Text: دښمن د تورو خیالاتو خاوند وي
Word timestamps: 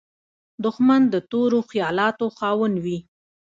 دښمن 0.65 1.01
د 1.13 1.15
تورو 1.31 1.59
خیالاتو 1.69 2.25
خاوند 2.37 2.75
وي 2.85 2.97